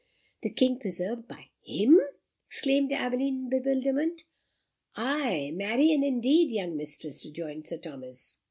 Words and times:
"The 0.41 0.49
King 0.49 0.79
preserved 0.79 1.27
by 1.27 1.49
him!" 1.63 1.99
exclaimed 2.47 2.91
Aveline, 2.91 3.43
in 3.43 3.49
bewilderment. 3.49 4.23
"Ay, 4.95 5.51
marry 5.53 5.91
and 5.93 6.03
indeed, 6.03 6.49
young 6.49 6.75
mistress," 6.75 7.23
rejoined 7.23 7.67
Sir 7.67 7.77
Thomas. 7.77 8.39